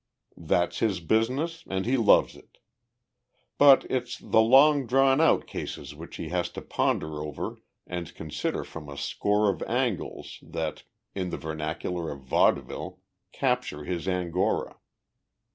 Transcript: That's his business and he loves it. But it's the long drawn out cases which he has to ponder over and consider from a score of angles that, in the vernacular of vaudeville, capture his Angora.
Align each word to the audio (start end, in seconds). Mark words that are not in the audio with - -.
That's 0.35 0.79
his 0.79 0.99
business 0.99 1.63
and 1.67 1.85
he 1.85 1.95
loves 1.95 2.35
it. 2.35 2.57
But 3.59 3.85
it's 3.87 4.17
the 4.17 4.41
long 4.41 4.87
drawn 4.87 5.21
out 5.21 5.45
cases 5.45 5.93
which 5.93 6.15
he 6.15 6.29
has 6.29 6.49
to 6.53 6.61
ponder 6.63 7.21
over 7.21 7.57
and 7.85 8.15
consider 8.15 8.63
from 8.63 8.89
a 8.89 8.97
score 8.97 9.51
of 9.51 9.61
angles 9.61 10.39
that, 10.41 10.85
in 11.13 11.29
the 11.29 11.37
vernacular 11.37 12.09
of 12.11 12.21
vaudeville, 12.21 12.97
capture 13.31 13.83
his 13.83 14.07
Angora. 14.07 14.77